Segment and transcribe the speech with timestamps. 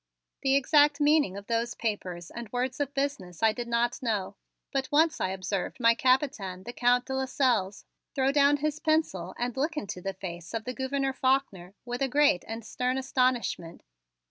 [0.41, 4.35] The exact meaning of those papers and words of business I did not know,
[4.73, 7.85] but once I observed my Capitaine, the Count de Lasselles,
[8.15, 12.07] throw down his pencil and look into the face of the Gouverneur Faulkner with a
[12.07, 13.83] great and stern astonishment.